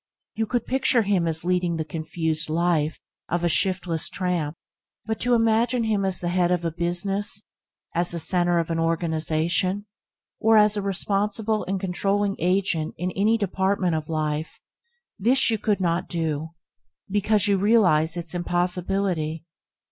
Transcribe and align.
You 0.33 0.47
could 0.47 0.65
picture 0.65 1.03
him 1.03 1.27
as 1.27 1.45
leading 1.45 1.75
the 1.77 1.85
confused 1.85 2.49
life 2.49 2.99
of 3.29 3.43
a 3.43 3.47
shiftless 3.47 4.09
tramp 4.09 4.55
but 5.05 5.19
to 5.19 5.35
imagine 5.35 5.83
him 5.83 6.05
at 6.05 6.15
the 6.15 6.29
head 6.29 6.49
of 6.49 6.65
a 6.65 6.71
business, 6.71 7.43
as 7.93 8.09
the 8.09 8.17
centre 8.17 8.57
of 8.57 8.71
an 8.71 8.79
organisation, 8.79 9.85
or 10.39 10.57
as 10.57 10.75
a 10.75 10.81
responsible 10.81 11.63
and 11.65 11.79
controlling 11.79 12.35
agent 12.39 12.95
in 12.97 13.11
any 13.11 13.37
department 13.37 13.93
of 13.93 14.09
life– 14.09 14.59
this 15.19 15.51
you 15.51 15.59
could 15.59 15.79
not 15.79 16.07
do, 16.09 16.49
because 17.07 17.47
you 17.47 17.57
realise 17.59 18.17
its 18.17 18.33
impossibility. 18.33 19.45